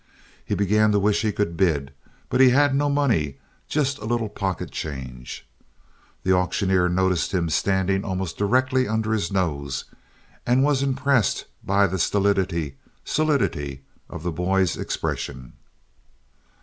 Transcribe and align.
He 0.43 0.55
began 0.55 0.91
to 0.93 0.99
wish 0.99 1.21
he 1.21 1.31
could 1.31 1.55
bid; 1.55 1.93
but 2.27 2.41
he 2.41 2.49
had 2.49 2.73
no 2.73 2.89
money, 2.89 3.37
just 3.67 3.99
a 3.99 4.05
little 4.05 4.29
pocket 4.29 4.71
change. 4.71 5.47
The 6.23 6.31
auctioneer 6.33 6.89
noticed 6.89 7.35
him 7.35 7.49
standing 7.49 8.03
almost 8.03 8.35
directly 8.35 8.87
under 8.87 9.13
his 9.13 9.31
nose, 9.31 9.85
and 10.43 10.63
was 10.63 10.81
impressed 10.81 11.45
with 11.63 11.91
the 11.91 11.99
stolidity—solidity—of 11.99 14.23
the 14.23 14.31
boy's 14.31 14.75
expression. 14.75 15.53